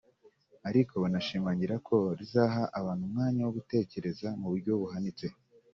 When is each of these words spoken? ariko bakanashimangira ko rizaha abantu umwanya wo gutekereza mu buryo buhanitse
ariko 0.69 0.93
bakanashimangira 1.03 1.75
ko 1.87 1.97
rizaha 2.19 2.63
abantu 2.79 3.03
umwanya 3.09 3.41
wo 3.43 3.51
gutekereza 3.57 4.27
mu 4.39 4.47
buryo 4.51 4.73
buhanitse 4.81 5.25